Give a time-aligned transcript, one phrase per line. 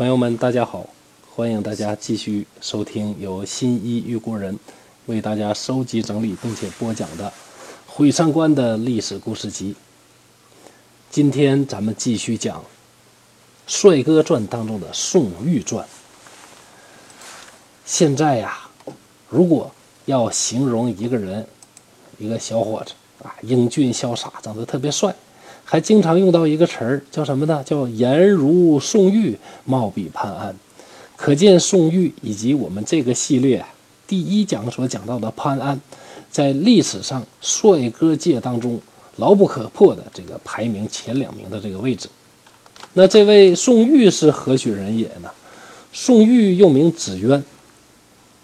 [0.00, 0.88] 朋友们，大家好！
[1.30, 4.58] 欢迎大家继续收听由新一玉国人
[5.04, 7.28] 为大家收集整理并且播讲的
[7.86, 9.74] 《毁三观的历史故事集》。
[11.10, 12.60] 今天咱们继续讲
[13.66, 15.86] 《帅哥传》当中的宋玉传。
[17.84, 18.70] 现在呀，
[19.28, 19.70] 如果
[20.06, 21.46] 要形容一个人，
[22.16, 25.14] 一个小伙子啊，英俊潇洒，长得特别帅。
[25.70, 27.62] 还经常用到一个词儿，叫什么呢？
[27.64, 30.52] 叫颜如宋玉，貌比潘安。
[31.14, 33.64] 可见宋玉以及我们这个系列
[34.08, 35.80] 第一讲所讲到的潘安，
[36.28, 38.80] 在历史上帅哥界当中
[39.14, 42.08] 牢不可破的这个排名前两名的这个位置。
[42.94, 45.30] 那这位宋玉是何许人也呢？
[45.92, 47.44] 宋玉又名子渊，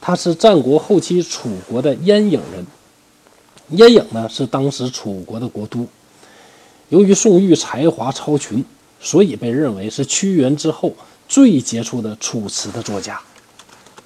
[0.01, 2.65] 他是战国后期楚国的鄢郢人。
[3.73, 5.89] 鄢郢呢是当时楚国的国都。
[6.89, 8.65] 由于宋玉才华超群，
[9.01, 10.93] 所以被认为是屈原之后
[11.29, 13.21] 最杰出的楚辞的作家。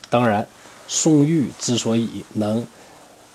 [0.08, 0.46] 当然，
[0.88, 2.66] 宋玉之所以能，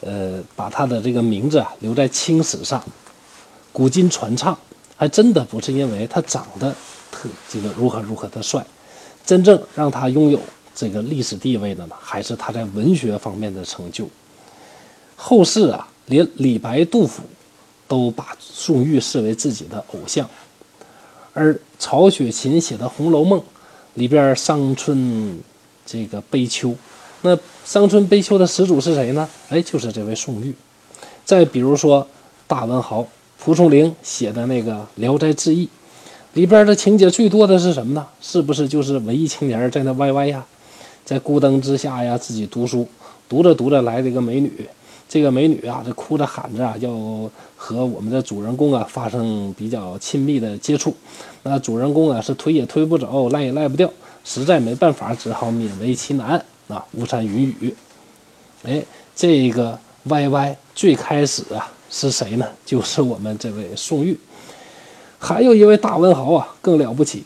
[0.01, 2.83] 呃，把他的这个名字啊留在青史上，
[3.71, 4.57] 古今传唱，
[4.97, 6.73] 还真的不是因为他长得
[7.11, 8.65] 特这个如何如何的帅，
[9.25, 10.39] 真正让他拥有
[10.73, 14.09] 这个历史地位的呢，还是他在文学方面的成就。
[15.15, 17.21] 后世啊，连李白、杜甫。
[17.87, 20.27] 都把宋玉视为自己的偶像，
[21.33, 23.39] 而曹雪芹写的《红楼梦》
[23.93, 25.37] 里边伤春
[25.85, 26.75] 这个悲秋，
[27.21, 29.29] 那伤春悲秋的始祖是谁呢？
[29.49, 30.53] 哎，就是这位宋玉。
[31.23, 32.07] 再比如说
[32.47, 33.07] 大文豪
[33.39, 35.65] 蒲松龄写的那个《聊斋志异》，
[36.33, 38.05] 里边的情节最多的是什么呢？
[38.21, 40.45] 是不是就是文艺青年在那歪歪呀，
[41.03, 42.87] 在孤灯之下呀自己读书，
[43.29, 44.67] 读着读着来了一个美女。
[45.07, 46.89] 这个美女啊，这哭着喊着啊，要
[47.55, 50.95] 和我们的主人公啊发生比较亲密的接触。
[51.43, 53.89] 那主人公啊是推也推不走，赖也赖不掉，
[54.23, 56.83] 实在没办法，只好勉为其难啊。
[56.93, 57.75] 巫山云雨，
[58.63, 58.83] 哎，
[59.15, 62.47] 这个 Y Y 最开始啊是谁呢？
[62.65, 64.19] 就是我们这位宋玉。
[65.19, 67.23] 还有一位大文豪啊，更了不起，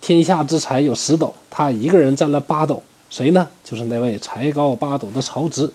[0.00, 2.82] 天下之才有十斗，他一个人占了八斗。
[3.10, 3.46] 谁呢？
[3.62, 5.70] 就是那位才高八斗的曹植。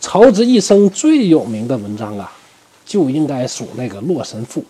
[0.00, 2.32] 曹植一生最有名的文章啊，
[2.86, 4.60] 就应该属那个《洛神赋》。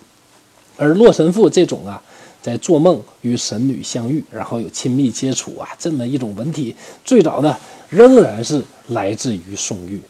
[0.77, 2.03] 而《洛神赋》这种啊，
[2.41, 6.75] 在做梦与神女相遇，然后有亲密接触啊，这么一种文体，
[7.05, 7.57] 最早呢
[7.89, 10.01] 仍然是来自于宋玉。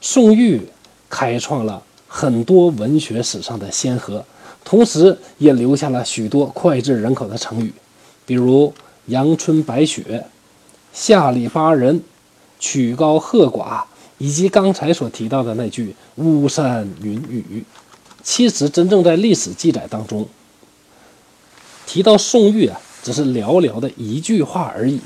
[0.00, 0.60] 宋玉
[1.08, 4.24] 开创了很多文学史上的先河，
[4.64, 7.72] 同时也留下了许多脍炙人口的成语，
[8.24, 8.72] 比如
[9.06, 10.26] “阳春白雪
[10.92, 12.02] ”“下里巴人
[12.60, 13.82] ”“曲高和寡”。
[14.24, 17.62] 以及刚才所提到的那句“巫山云雨”，
[18.24, 20.26] 其实真正在历史记载当中
[21.84, 24.98] 提到宋玉啊，只是寥寥的一句话而已。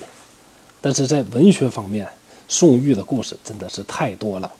[0.80, 2.08] 但是在文学方面，
[2.46, 4.52] 宋玉的故事真的是太多了。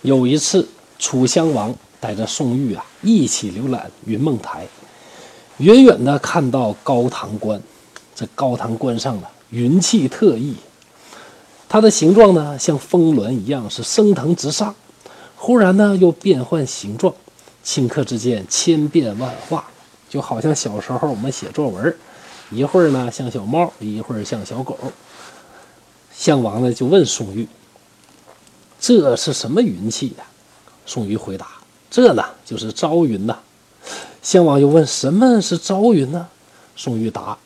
[0.00, 0.66] 有一次，
[0.98, 4.66] 楚襄王带着宋玉啊一起游览云梦台，
[5.58, 7.60] 远远的看到高唐关，
[8.14, 10.54] 这高唐关上的云气特异。
[11.68, 14.74] 它的形状呢，像峰峦一样是升腾直上，
[15.36, 17.14] 忽然呢又变换形状，
[17.62, 19.68] 顷刻之间千变万化，
[20.08, 21.94] 就好像小时候我们写作文，
[22.50, 24.78] 一会儿呢像小猫，一会儿像小狗。
[26.16, 27.46] 项王呢就问宋玉
[28.80, 30.24] ：“这是什么云气呀？”
[30.86, 31.46] 宋玉回答
[31.90, 33.38] ：“这呢就是朝云呐。”
[34.22, 36.26] 项王又问：“什么是朝云呢？”
[36.74, 37.36] 宋玉答：“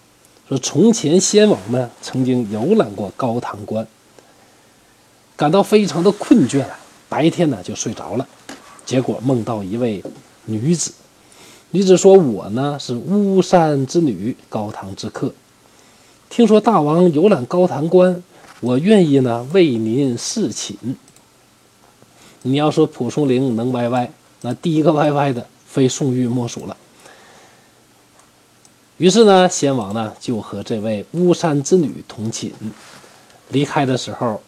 [0.49, 3.85] 说从前先王们曾经游览过高唐关。”
[5.37, 6.65] 感到非常的困倦，
[7.09, 8.29] 白天呢就睡着了，
[8.85, 10.03] 结果梦到一位
[10.45, 10.93] 女子。
[11.71, 15.33] 女子说：“我呢是巫山之女，高堂之客。
[16.29, 18.23] 听说大王游览高堂关，
[18.61, 20.77] 我愿意呢为您侍寝。”
[22.43, 24.13] 你要说蒲松龄能歪歪，
[24.43, 26.77] 那第一个歪歪的非宋玉莫属了。
[28.99, 32.53] 于是呢，先王呢就和这位巫山之女同寝。
[33.49, 34.41] 离开的时候。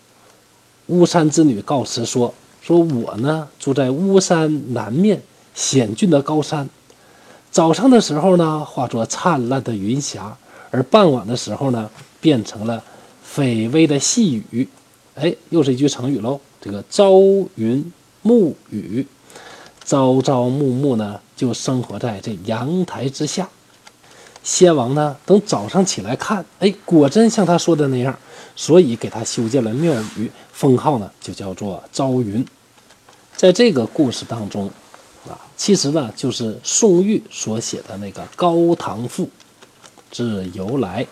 [0.86, 5.22] 巫山之女告辞说：“说我呢住在巫山南面
[5.54, 6.68] 险峻的高山，
[7.50, 10.36] 早上的时候呢化作灿烂的云霞，
[10.70, 11.88] 而傍晚的时候呢
[12.20, 12.82] 变成了
[13.34, 14.68] 绯微的细雨。
[15.14, 16.40] 哎，又是一句成语喽。
[16.60, 17.12] 这个朝
[17.54, 17.92] 云
[18.22, 19.06] 暮雨，
[19.84, 23.48] 朝朝暮暮呢就生活在这阳台之下。
[24.44, 28.16] 先王呢等早上起来看，哎，果真像他说的那样。”
[28.56, 32.46] 所以给他修建了庙宇，封号呢就叫做朝云。
[33.34, 34.70] 在这个故事当中，
[35.28, 39.24] 啊，其实呢就是宋玉所写的那个《高唐赋》
[40.12, 41.04] 之由来。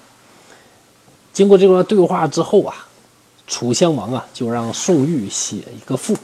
[1.32, 2.86] 经过这段对话之后啊，
[3.48, 6.16] 楚襄王啊就让宋玉写一个赋。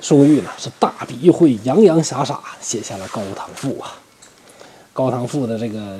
[0.00, 3.90] 宋玉呢是大笔一挥，洋洋洒洒写下了《高唐赋》啊。
[4.92, 5.98] 《高唐赋》的这个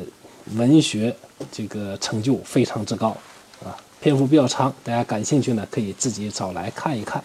[0.57, 1.15] 文学
[1.53, 3.17] 这个成就非常之高
[3.65, 7.23] 啊，篇幅比较长，大家感兴趣呢可以自己找来看一看。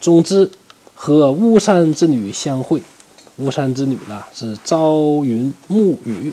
[0.00, 0.50] 总之，
[0.94, 2.82] 和巫山之女相会，
[3.36, 6.32] 巫山之女呢是朝云暮雨，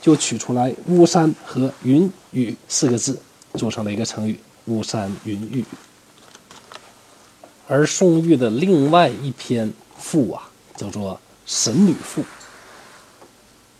[0.00, 3.18] 就取出来巫山和云雨四个字，
[3.54, 5.64] 组成了一个成语“巫山云雨”。
[7.68, 11.14] 而宋玉的另外一篇赋啊，叫做
[11.46, 12.22] 《神女赋》，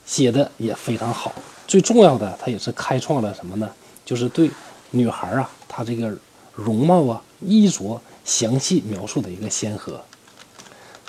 [0.04, 1.32] 写的也非常好。
[1.66, 3.68] 最重要的，它也是开创了什么呢？
[4.04, 4.50] 就是对
[4.90, 6.16] 女孩啊，她这个
[6.54, 10.00] 容貌啊、衣着详细描述的一个先河。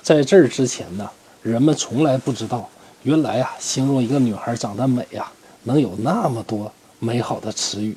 [0.01, 1.09] 在这儿之前呢，
[1.41, 2.67] 人们从来不知道，
[3.03, 5.31] 原来啊，形容一个女孩长得美啊，
[5.63, 7.95] 能有那么多美好的词语。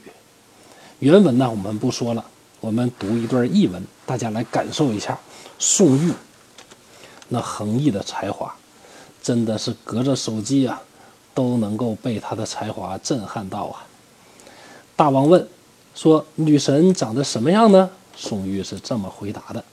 [0.99, 2.25] 原文呢，我们不说了。
[2.61, 5.19] 我们读一段译文，大家来感受一下
[5.59, 6.13] 宋玉
[7.29, 8.55] 那横溢的才华，
[9.23, 10.83] 真的是隔着手机啊
[11.35, 13.87] 都能够被他的才华震撼到啊！
[14.97, 15.49] 大王问
[15.95, 19.65] 说：“女神长得什么样呢？”宋玉是这么回答的：“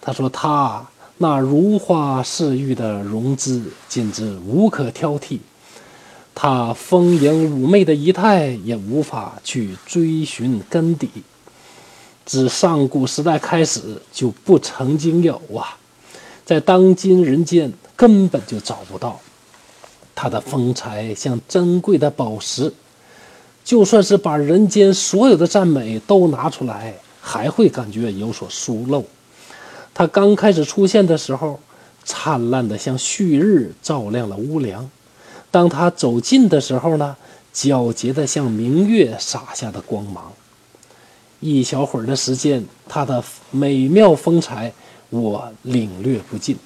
[0.00, 0.86] 他说她
[1.18, 5.38] 那如花似玉的容姿，简直无可挑剔；
[6.34, 11.08] 她丰盈妩媚的仪态，也无法去追寻根底。”
[12.24, 15.76] 自上古时代开始就不曾经有啊，
[16.44, 19.20] 在当今人间根本就找不到。
[20.14, 22.72] 它的风采像珍贵的宝石，
[23.64, 29.04] 就算是把人间所有的赞美都拿出来，还会感觉有所疏漏。
[29.92, 31.58] 它刚开始出现的时候，
[32.04, 34.88] 灿烂的像旭日，照亮了屋梁；
[35.50, 37.16] 当它走近的时候呢，
[37.54, 40.32] 皎洁的像明月洒下的光芒。
[41.40, 44.72] 一小会儿的时间，他的美妙风采
[45.10, 46.56] 我领略不尽，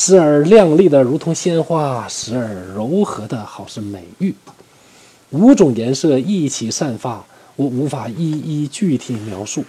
[0.00, 4.32] 时而亮丽的如同鲜花，时而柔和的好似美玉，
[5.30, 7.24] 五种颜色一起散发，
[7.56, 9.64] 我无法一一具体描述。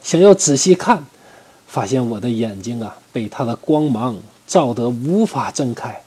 [0.00, 1.04] 想要仔细看，
[1.66, 4.16] 发现我的眼睛啊被它的光芒
[4.46, 6.00] 照得无法睁开。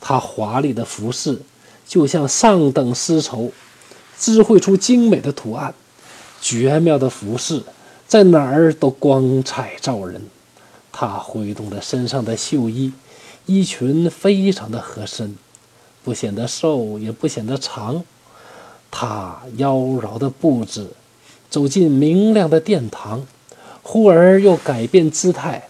[0.00, 1.40] 她华丽的服饰
[1.86, 3.52] 就像上等丝绸，
[4.18, 5.72] 织绘出精美的图案。
[6.40, 7.62] 绝妙的服饰，
[8.08, 10.20] 在哪儿都光彩照人。
[10.92, 12.92] 他挥动着身上的绣衣，
[13.46, 15.36] 衣裙非常的合身，
[16.04, 18.04] 不显得瘦，也不显得长。
[18.90, 20.90] 他妖娆的步子，
[21.48, 23.26] 走进明亮的殿堂，
[23.82, 25.68] 忽而又改变姿态，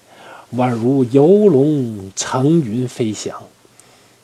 [0.57, 3.45] 宛如游龙乘云飞翔。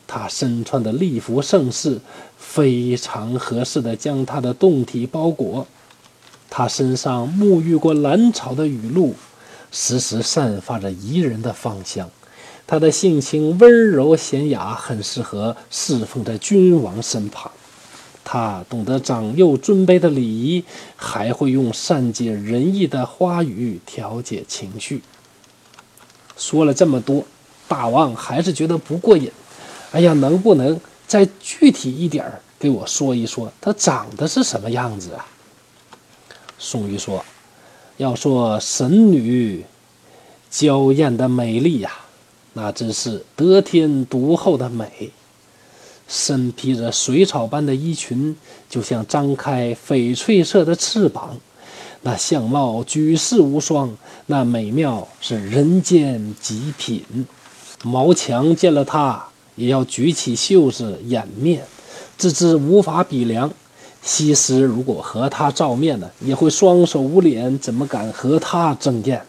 [0.05, 2.01] 他身穿的礼服盛世，
[2.37, 5.65] 非常合适的将他的胴体包裹。
[6.49, 9.13] 他身上沐浴过兰草的雨露，
[9.71, 12.09] 时时散发着宜人的芳香。
[12.67, 17.51] 他的性情温柔娴雅，很适合侍奉在君王身旁。
[18.23, 20.63] 他懂得长幼尊卑的礼仪，
[20.95, 25.01] 还会用善解人意的花语调节情绪。
[26.37, 27.25] 说了这么多，
[27.67, 29.31] 大王还是觉得不过瘾。
[29.91, 35.25] 哎呀，能不能再具体一点儿给我说一说，她长得是什么样子啊？
[36.59, 37.25] 宋玉说
[37.99, 39.65] ：“要说神女
[40.49, 41.91] 娇艳的美丽呀，
[42.53, 45.11] 那真是得天独厚的美。
[46.07, 48.37] 身披着水草般的衣裙，
[48.69, 51.37] 就像张开翡翠色的翅膀。
[52.01, 53.93] 那相貌举世无双，
[54.27, 57.03] 那美妙是人间极品。
[57.83, 59.27] 毛强见了她，
[59.57, 61.65] 也要举起袖子掩面，
[62.17, 63.51] 自知无法比量。”
[64.09, 69.21] 西施如果和他照面呢，也会双手捂脸，怎么敢和他争艳？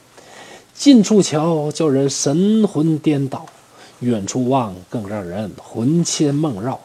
[0.72, 3.40] 近处瞧，叫人神魂颠倒；
[3.98, 6.80] 远处望，更让人魂牵梦绕。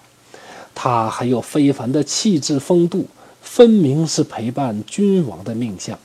[0.75, 3.05] 他还有非凡的气质风度，
[3.41, 5.97] 分明是陪伴君王的命相。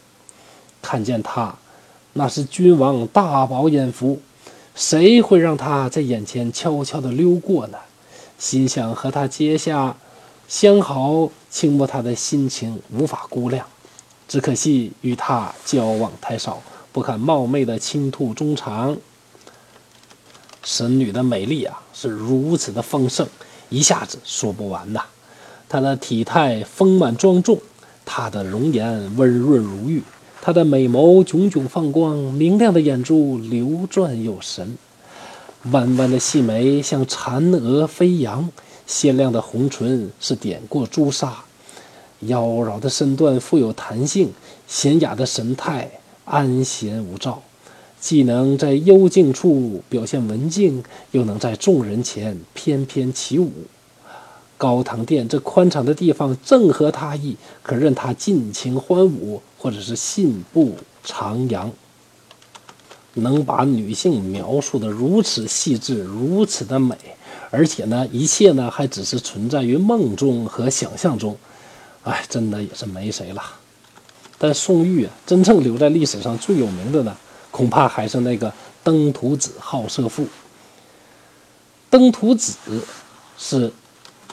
[0.80, 1.56] 看见他，
[2.12, 4.20] 那是君王大饱眼福，
[4.76, 7.78] 谁会让他在眼前悄悄地溜过呢？
[8.38, 9.96] 心想和他结下。
[10.46, 13.66] 相好，倾慕他的心情无法估量，
[14.28, 18.96] 只可惜与他交往太少，不敢冒昧的倾吐衷肠。
[20.62, 23.26] 神女的美丽啊，是如此的丰盛，
[23.68, 25.02] 一下子说不完呐。
[25.68, 27.58] 她的体态丰满庄重，
[28.04, 30.02] 她的容颜温润如玉，
[30.42, 34.76] 她的美眸炯炯放光，明亮的眼珠流转有神，
[35.72, 38.50] 弯弯的细眉像蚕蛾飞扬。
[38.90, 41.44] 鲜亮的红唇是点过朱砂，
[42.22, 44.32] 妖娆的身段富有弹性，
[44.68, 45.88] 娴雅的神态
[46.24, 47.40] 安闲无躁，
[48.00, 50.82] 既能在幽静处表现文静，
[51.12, 53.52] 又能在众人前翩翩起舞。
[54.58, 60.74] 高堂殿这宽敞的地方正合他意，可任他尽情欢舞，或者是信步
[61.06, 61.70] 徜徉。
[63.14, 66.96] 能把女性描述的如此细致，如此的美，
[67.50, 71.36] 而且呢，一切呢还只是存在于梦中和想象中，
[72.04, 73.42] 哎，真的也是没谁了。
[74.38, 77.16] 但宋玉啊，真正留在历史上最有名的呢，
[77.50, 78.52] 恐怕还是那个
[78.82, 80.26] 登徒子好色妇。
[81.90, 82.54] 登徒子
[83.36, 83.72] 是。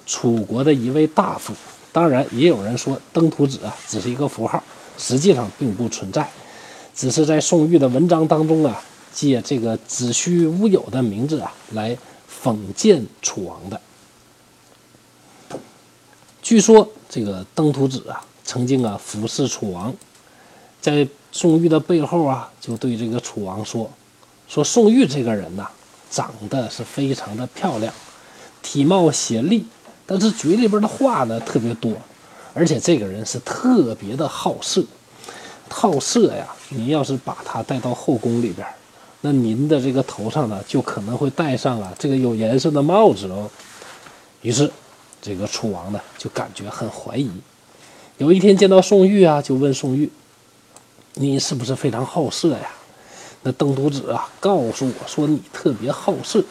[0.09, 1.53] 楚国的一位大夫，
[1.91, 4.63] 当然也有人说登徒子啊只是一个符号，
[4.97, 6.31] 实际上并不存在，
[6.95, 8.81] 只是在宋玉的文章当中啊，
[9.11, 11.97] 借这个子虚乌有的名字啊来
[12.43, 13.79] 讽谏楚王的。
[16.41, 19.93] 据说这个登徒子啊曾经啊服侍楚王，
[20.79, 23.89] 在宋玉的背后啊就对这个楚王说
[24.47, 25.67] ：“说宋玉这个人呐，
[26.09, 27.93] 长得是非常的漂亮，
[28.61, 29.65] 体貌贤丽。”
[30.09, 31.91] 但是嘴里边的话呢特别多，
[32.53, 34.81] 而且这个人是特别的好色，
[35.67, 36.47] 好色呀！
[36.69, 38.65] 您要是把他带到后宫里边，
[39.27, 43.49] 那您的这个头上呢就可能会戴上啊这个有颜色的帽子哦。
[44.41, 44.71] 于是，
[45.21, 47.29] 这个楚王呢就感觉很怀疑。
[48.19, 50.09] 有一天见到宋玉啊，就问宋玉
[51.15, 52.69] ：“你是不是非常好色呀？”
[53.43, 56.41] 那邓都子啊告诉我说：“你特别好色。”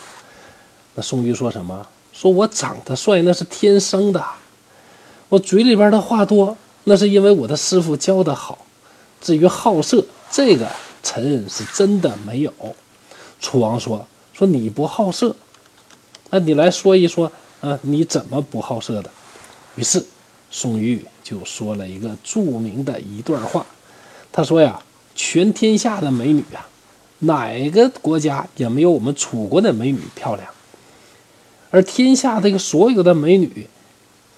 [0.94, 1.86] 那宋玉说什么？
[2.12, 4.22] 说我长得帅那是天生的，
[5.30, 6.54] 我嘴里边的话多
[6.84, 8.58] 那是因为我的师傅教的好。
[9.22, 10.68] 至于好色，这个
[11.06, 12.52] 臣是真的没有。
[13.40, 15.36] 楚王说：“说你不好色，
[16.30, 19.10] 那你来说一说啊，你怎么不好色的？”
[19.76, 20.04] 于是
[20.50, 23.64] 宋玉就说了一个著名的一段话，
[24.32, 24.82] 他说呀
[25.14, 26.66] ：“全天下的美女啊，
[27.20, 30.48] 哪个国家也没有我们楚国的美女漂亮。”
[31.70, 33.68] 而天下这个所有的美女，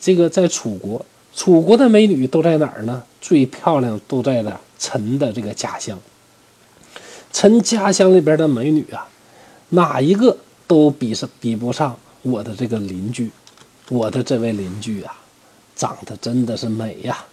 [0.00, 3.02] 这个在楚国，楚国的美女都在哪儿呢？
[3.20, 5.98] 最漂亮都在了陈的这个家乡。
[7.32, 9.08] 陈家乡里边的美女啊，
[9.70, 13.30] 哪一个都比上比不上我的这个邻居，
[13.88, 15.14] 我的这位邻居啊，
[15.76, 17.24] 长得真的是美呀！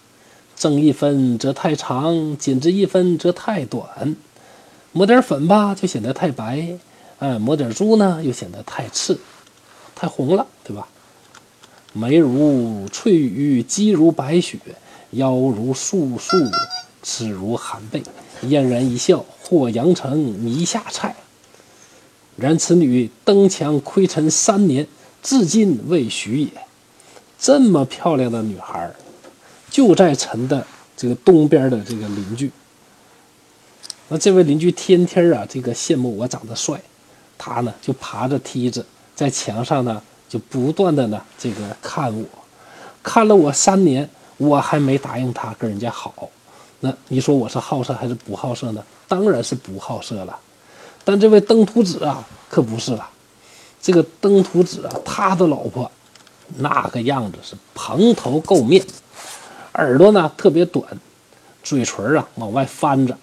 [0.54, 4.16] 增一分则太长，减之一分则太短。
[4.92, 6.78] 抹点粉吧，就显得太白；
[7.18, 9.18] 哎，抹点珠呢，又显得太次。
[9.94, 10.88] 太红了，对吧？
[11.92, 14.58] 眉如翠羽，肌如白雪，
[15.10, 16.36] 腰如素树，
[17.02, 18.02] 齿如寒贝，
[18.42, 21.16] 嫣然一笑，或阳城泥下菜。
[22.36, 24.86] 然此女登墙窥尘三年，
[25.22, 26.48] 至今未许也。
[27.38, 28.90] 这么漂亮的女孩，
[29.70, 30.66] 就在陈的
[30.96, 32.50] 这个东边的这个邻居。
[34.08, 36.80] 那这位邻居天天啊，这个羡慕我长得帅，
[37.36, 38.84] 他呢就爬着梯子。
[39.14, 42.24] 在墙上呢，就不断的呢，这个看我，
[43.02, 46.30] 看了我三年，我还没答应他跟人家好。
[46.80, 48.84] 那你说我是好色还是不好色呢？
[49.08, 50.38] 当然是不好色了。
[51.04, 53.08] 但这位登徒子啊，可不是了。
[53.80, 55.90] 这个登徒子啊，他的老婆
[56.56, 58.84] 那个样子是蓬头垢面，
[59.74, 60.84] 耳朵呢特别短，
[61.62, 63.16] 嘴唇啊往外翻着，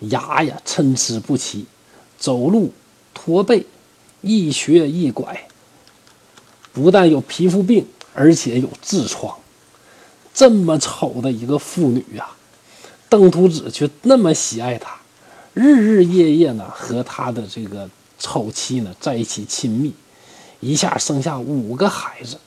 [0.00, 1.66] 牙呀参差不齐，
[2.18, 2.72] 走路
[3.14, 3.66] 驼背。
[4.22, 5.48] 一瘸一拐，
[6.74, 9.34] 不但有皮肤病，而且有痔疮。
[10.34, 12.28] 这么丑的一个妇女呀，
[13.10, 14.96] 邓徒子却那么喜爱他，
[15.52, 19.92] 日日夜夜呢和他的这个丑妻呢在一起亲密，
[20.60, 22.38] 一下生下五个孩子。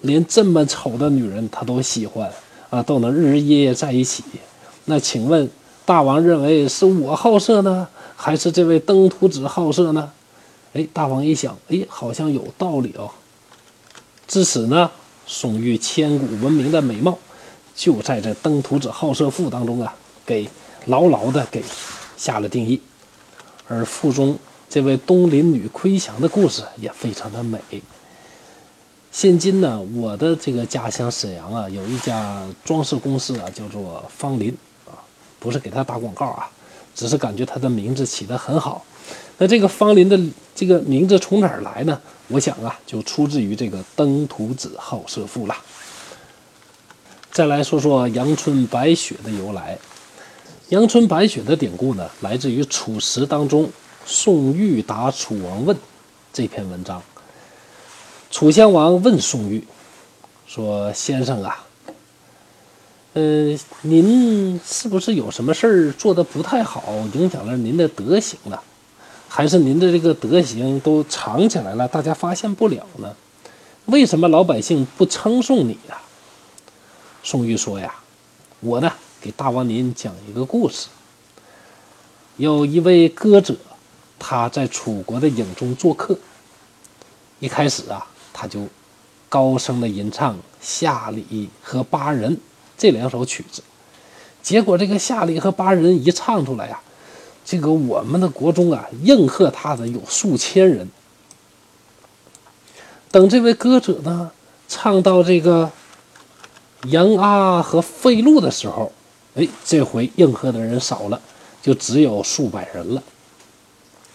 [0.00, 2.32] 连这么丑的女人他都喜欢
[2.70, 4.24] 啊，都能日日夜夜在一起。
[4.86, 5.48] 那请问
[5.84, 7.86] 大王认为是我好色呢，
[8.16, 10.10] 还是这位登徒子好色呢？
[10.72, 13.10] 哎，大王一想，哎，好像有道理哦。
[14.26, 14.90] 至此呢，
[15.26, 17.18] 宋玉千古闻名的美貌，
[17.80, 19.94] 就在这登徒子好色赋当中啊，
[20.26, 20.46] 给
[20.84, 21.64] 牢牢的给
[22.14, 22.78] 下了定义。
[23.66, 27.58] 而赋中这位东邻女窥墙的故事也非常的美。
[29.10, 34.92] 现今呢，我的这个家乡沈阳啊，有一家装饰公司啊，叫做方林啊，
[35.38, 36.50] 不是给他打广告啊，
[36.94, 38.84] 只是感觉他的名字起得很好。
[39.38, 40.20] 那这个方林的
[40.54, 41.98] 这个名字从哪儿来呢？
[42.28, 45.56] 我想啊，就出自于这个登徒子好色赋了。
[47.32, 49.78] 再来说说阳春白雪的由来。
[50.70, 53.70] 阳春白雪的典故呢，来自于《楚辞》当中
[54.04, 55.76] 宋玉答楚王问
[56.32, 57.00] 这篇文章。
[58.32, 59.64] 楚襄王问宋玉
[60.46, 61.64] 说：“先生啊，
[63.14, 66.82] 呃，您是不是有什么事儿做的不太好，
[67.14, 68.58] 影响了您的德行呢？
[69.28, 73.14] 还是您的这个德行都藏起来了，大家发现不了呢？
[73.86, 76.00] 为什么老百姓不称颂你呀？”
[77.22, 77.94] 宋玉说：“呀，
[78.60, 80.88] 我呢给大王您讲一个故事。
[82.38, 83.54] 有一位歌者，
[84.18, 86.18] 他在楚国的营中做客。
[87.38, 88.66] 一开始啊，他就
[89.28, 91.24] 高声的吟唱《夏礼》
[91.62, 92.34] 和《巴人》
[92.78, 93.62] 这两首曲子。
[94.42, 96.80] 结果这个《夏礼》和《巴人》一唱出来呀，
[97.44, 100.88] 这个我们的国中啊，应和他的有数千人。
[103.10, 104.30] 等这位歌者呢，
[104.66, 105.70] 唱到这个。”
[106.88, 108.90] 杨阿和费禄的时候，
[109.34, 111.20] 哎，这回应和的人少了，
[111.60, 113.02] 就只有数百人了。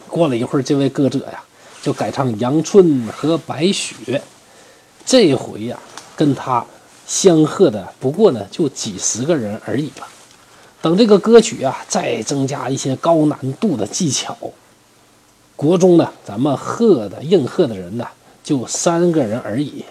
[0.07, 1.43] 过了一会儿，这位歌者呀，
[1.81, 4.21] 就改唱杨春和白雪。
[5.05, 5.77] 这回呀，
[6.15, 6.65] 跟他
[7.05, 10.07] 相和的不过呢，就几十个人而已了。
[10.81, 14.35] 等这个歌曲啊，再增加一些高难度的技巧，
[15.55, 18.07] 国中呢，咱们和的应和的人呢，
[18.43, 19.85] 就三个人而已。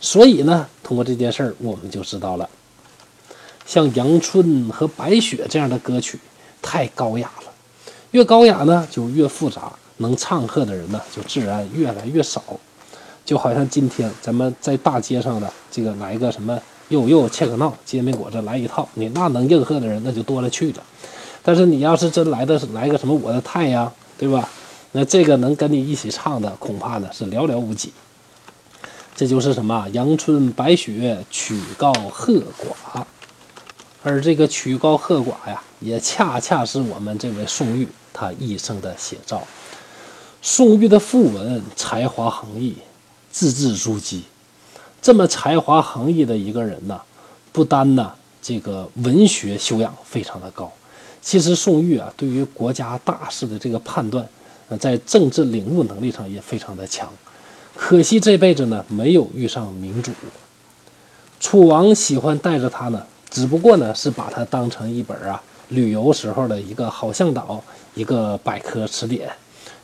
[0.00, 2.48] 所以呢，通过这件事儿，我们就知道了，
[3.66, 6.18] 像《阳春》和《白雪》这样的歌曲
[6.62, 7.52] 太高雅了，
[8.12, 12.42] 越高雅呢就越复杂，能唱和的人呢就自然越来越少。
[13.24, 20.82] 就好像今天咱们在大街上的这个来个什么又又切克闹煎饼果子来一套，你那能应和的人那就多了去了。
[21.42, 24.48] 但是你要是真来的来个什么我的太阳，对吧？
[24.92, 27.92] 那这个能跟你一起唱的恐怕呢是寥寥无几。
[29.18, 29.88] 这就是什么？
[29.94, 33.02] 阳春白雪，曲高和寡。
[34.04, 39.42] 而这个曲高和寡呀，也恰恰是我们这位宋玉他一生的写照。
[40.40, 42.76] 宋玉的赋文才华横溢，
[43.32, 44.20] 字字珠玑。
[45.02, 47.00] 这么才华横溢的一个人呢，
[47.50, 50.72] 不单呢这个文学修养非常的高，
[51.20, 54.24] 其实宋玉啊，对于国家大事的这个判断，
[54.68, 57.12] 呃，在政治领悟能力上也非常的强。
[57.80, 60.10] 可惜这辈子呢，没有遇上明主。
[61.38, 67.62] 楚王喜欢带着他呢，只不过呢是把他当成一本啊旅游时候的一个好向导，
[67.94, 69.30] 一个百科词典。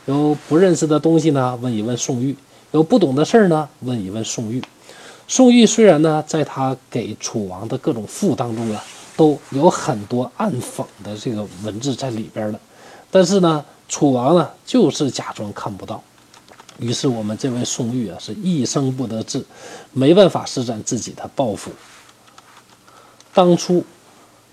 [0.06, 2.34] 有不认识的东西呢，问一问宋玉；
[2.72, 4.60] 有不懂的事儿呢，问一问宋玉。
[5.28, 8.84] 宋玉虽然呢，在他给楚王的各种赋当中啊，
[9.16, 12.58] 都有很多暗讽的这个文字在里边呢，
[13.10, 16.02] 但是呢，楚王呢就是假装看不到。
[16.78, 19.44] 于是我们这位宋玉啊，是一生不得志，
[19.92, 21.70] 没办法施展自己的抱负。
[23.32, 23.84] 当初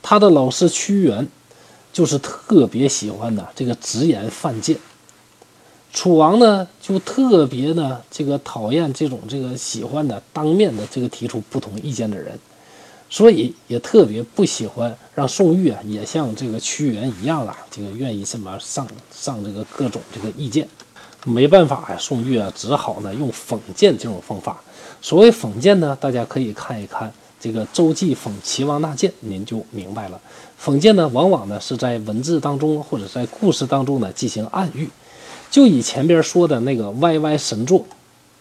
[0.02, 1.28] 他的老师屈原，
[1.92, 4.78] 就是特别喜欢呢这个直言犯谏。
[5.94, 12.40] 楚王呢就特别呢这个讨厌这种这个喜欢的当面的这个提出不同意见的人，
[13.10, 20.68] 所以也特别不喜欢让宋玉啊也像这个屈原一样啊，这个愿意这么上上这个各种这个意见。
[21.26, 24.60] 没办法呀，宋玉啊，只好呢用讽谏这种方法。
[25.02, 30.20] 所谓讽谏呢，大家可以看一看这个周记讽齐王纳谏，您就明白了。
[30.64, 34.90] 讽谏呢，往往呢是在文字当中或者在故事当中呢进行暗喻。
[35.50, 37.80] 就以前边说的那个歪歪神作《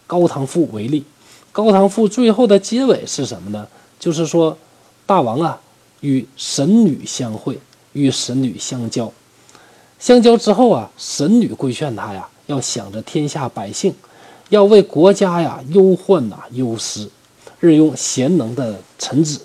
[0.07, 1.01] 高唐赋》为例，
[1.51, 3.67] 《高唐赋》最后的结尾是什么呢？
[3.99, 4.57] 就是说
[5.05, 5.59] 大王啊
[5.99, 7.59] 与神女相会，
[7.93, 9.11] 与神女相交，
[9.99, 12.27] 相交之后啊，神女规劝他呀。
[12.47, 13.93] 要想着天下百姓，
[14.49, 17.09] 要为国家呀忧患呐忧思，
[17.59, 19.39] 任用贤能的臣子，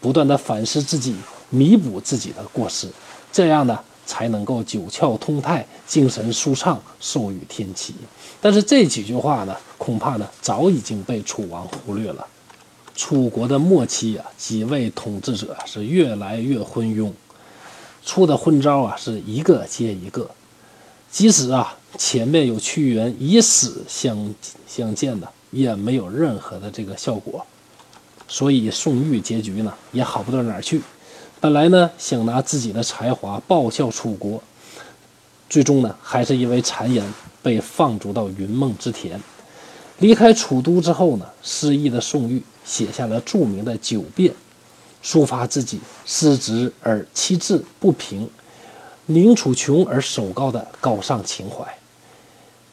[0.00, 1.14] 不断的反思自己，
[1.50, 2.88] 弥补自己的过失，
[3.32, 7.94] 这样呢才能够九窍通泰，精神舒畅，寿与天齐。
[8.40, 12.26] 但是这几句话呢，恐怕呢早已经被楚王忽略了。
[12.94, 17.10] 楚国的末期啊，几位统治者是越来越昏庸，
[18.04, 20.30] 出的昏招啊是一个接一个。
[21.10, 24.34] 即使啊，前面有屈原以死相
[24.66, 27.44] 相见的，也没有任何的这个效果。
[28.26, 30.80] 所以宋玉结局呢，也好不到哪儿去。
[31.40, 34.42] 本来呢，想拿自己的才华报效楚国，
[35.48, 37.04] 最终呢，还是因为谗言
[37.42, 39.20] 被放逐到云梦之田。
[39.98, 44.32] 离开楚都之后呢，失意的宋玉写下了著名的《九变》，
[45.04, 48.28] 抒发自己失职而气志不平。
[49.06, 51.62] 宁楚穷而守高的高尚情怀，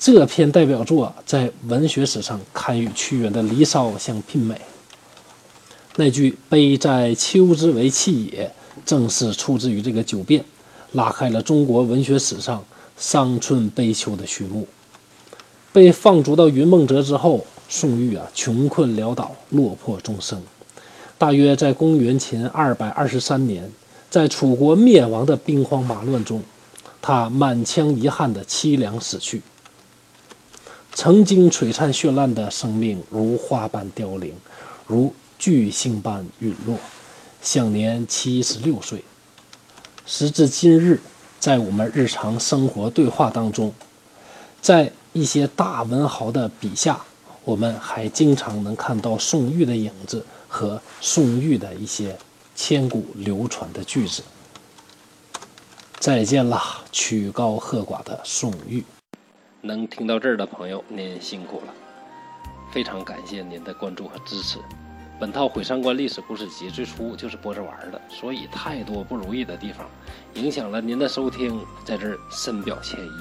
[0.04, 4.60] 这篇代表作在文学史上堪与屈原的《离骚》相媲美。
[5.96, 8.52] 那句“悲在秋之为气也”，
[8.84, 10.42] 正是出自于这个《九变》，
[10.94, 12.66] 拉开了中国文学史上
[12.98, 14.68] 伤春悲秋的序幕。
[15.72, 20.42] 被放逐到云梦泽之后，宋玉啊，穷困潦倒，落魄终生。
[21.20, 23.72] 大约在公元前二百二十三年，
[24.10, 26.42] 在楚国灭亡的兵荒马乱中，
[27.04, 29.44] 他满腔遗憾的凄凉死去。
[30.94, 34.34] 曾经璀璨绚烂的生命，如花般凋零，
[34.86, 36.78] 如巨星般陨落，
[37.42, 39.04] 享年七十六岁。
[40.06, 41.00] 时至今日，
[41.40, 43.74] 在我们日常生活对话当中，
[44.62, 47.00] 在一些大文豪的笔下，
[47.46, 52.18] 我们还经常能看到宋玉的影子和宋玉的一些
[52.56, 54.22] 千古流传的句子。
[56.00, 58.84] 再见啦，曲高和寡的宋玉。
[59.64, 61.74] 能听到这儿的朋友，您辛苦了，
[62.72, 64.58] 非常感谢您的关注和支持。
[65.20, 69.86] 本套《毁三观历史故事集》最初就是播着玩的，所以太多不如意的地方，
[70.34, 73.12] 影响了您的收听，在这儿深表歉意。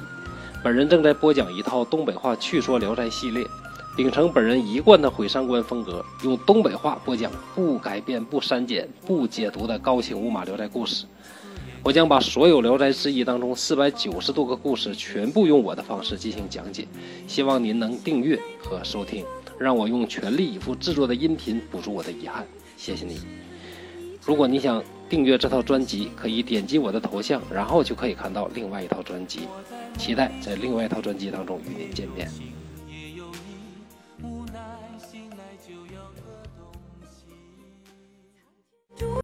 [0.65, 3.47] 本人正在播讲一套东北话趣说聊斋系列，
[3.95, 11.05] 秉承本人一贯的毁三观风格，用东北话播讲不改变、不删减、不解读的高清无码聊斋故事。
[11.83, 16.87] 我将把所有《聊斋志异》当中四百九十多个故事全部用我的方式进行讲解，
[17.27, 19.25] 希望您能订阅和收听。
[19.59, 23.21] 让我用全力以赴制作的音频补足我的遗憾，谢谢你。
[24.25, 29.41] 如果你想订阅这套专辑，可以点击我的头像，然后就可以看到另外一套专辑。
[29.99, 32.31] 期待在另外一套专辑当中与您见面。